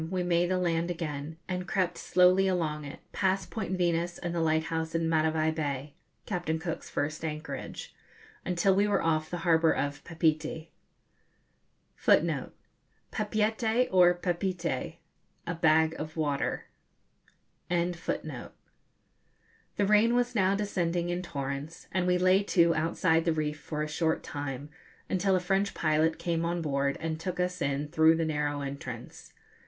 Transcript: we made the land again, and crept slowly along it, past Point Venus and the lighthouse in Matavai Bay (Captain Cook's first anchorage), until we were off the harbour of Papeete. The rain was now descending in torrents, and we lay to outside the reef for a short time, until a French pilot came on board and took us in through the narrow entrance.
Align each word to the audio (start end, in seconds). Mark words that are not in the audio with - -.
we 0.09 0.23
made 0.23 0.49
the 0.49 0.57
land 0.57 0.89
again, 0.89 1.37
and 1.47 1.67
crept 1.67 1.95
slowly 1.95 2.47
along 2.47 2.83
it, 2.83 3.01
past 3.11 3.51
Point 3.51 3.77
Venus 3.77 4.17
and 4.17 4.33
the 4.33 4.39
lighthouse 4.41 4.95
in 4.95 5.07
Matavai 5.07 5.51
Bay 5.51 5.93
(Captain 6.25 6.57
Cook's 6.57 6.89
first 6.89 7.23
anchorage), 7.23 7.93
until 8.43 8.73
we 8.73 8.87
were 8.87 9.03
off 9.03 9.29
the 9.29 9.45
harbour 9.45 9.71
of 9.71 10.03
Papeete. 10.03 10.69
The 12.03 13.09
rain 19.77 20.15
was 20.15 20.35
now 20.35 20.55
descending 20.55 21.09
in 21.09 21.21
torrents, 21.21 21.87
and 21.91 22.07
we 22.07 22.17
lay 22.17 22.41
to 22.43 22.73
outside 22.75 23.25
the 23.25 23.33
reef 23.33 23.59
for 23.59 23.83
a 23.83 23.87
short 23.87 24.23
time, 24.23 24.69
until 25.07 25.35
a 25.35 25.39
French 25.39 25.75
pilot 25.75 26.17
came 26.17 26.43
on 26.43 26.61
board 26.63 26.97
and 26.99 27.19
took 27.19 27.39
us 27.39 27.61
in 27.61 27.89
through 27.89 28.15
the 28.15 28.25
narrow 28.25 28.61
entrance. 28.61 29.33